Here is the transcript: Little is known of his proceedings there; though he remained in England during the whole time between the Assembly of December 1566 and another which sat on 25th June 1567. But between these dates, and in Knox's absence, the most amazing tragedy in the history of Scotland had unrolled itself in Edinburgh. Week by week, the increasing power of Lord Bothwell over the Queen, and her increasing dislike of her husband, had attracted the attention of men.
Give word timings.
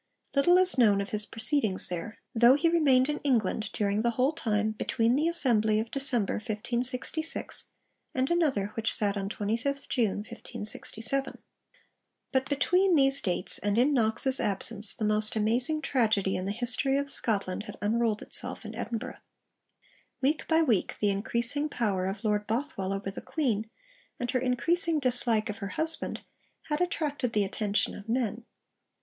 Little 0.35 0.57
is 0.57 0.79
known 0.79 0.99
of 0.99 1.09
his 1.09 1.27
proceedings 1.27 1.87
there; 1.87 2.17
though 2.33 2.55
he 2.55 2.67
remained 2.69 3.07
in 3.07 3.19
England 3.19 3.69
during 3.71 4.01
the 4.01 4.09
whole 4.09 4.33
time 4.33 4.71
between 4.71 5.15
the 5.15 5.27
Assembly 5.27 5.79
of 5.79 5.91
December 5.91 6.37
1566 6.37 7.65
and 8.15 8.31
another 8.31 8.69
which 8.73 8.95
sat 8.95 9.15
on 9.15 9.29
25th 9.29 9.87
June 9.89 10.25
1567. 10.27 11.37
But 12.31 12.49
between 12.49 12.95
these 12.95 13.21
dates, 13.21 13.59
and 13.59 13.77
in 13.77 13.93
Knox's 13.93 14.39
absence, 14.39 14.95
the 14.95 15.05
most 15.05 15.35
amazing 15.35 15.83
tragedy 15.83 16.35
in 16.35 16.45
the 16.45 16.51
history 16.51 16.97
of 16.97 17.07
Scotland 17.07 17.65
had 17.65 17.77
unrolled 17.79 18.23
itself 18.23 18.65
in 18.65 18.73
Edinburgh. 18.73 19.19
Week 20.19 20.47
by 20.47 20.63
week, 20.63 20.97
the 20.97 21.11
increasing 21.11 21.69
power 21.69 22.07
of 22.07 22.23
Lord 22.23 22.47
Bothwell 22.47 22.91
over 22.91 23.11
the 23.11 23.21
Queen, 23.21 23.69
and 24.19 24.31
her 24.31 24.39
increasing 24.39 24.97
dislike 24.99 25.47
of 25.51 25.59
her 25.59 25.67
husband, 25.77 26.21
had 26.69 26.81
attracted 26.81 27.33
the 27.33 27.43
attention 27.43 27.93
of 27.93 28.09
men. 28.09 28.45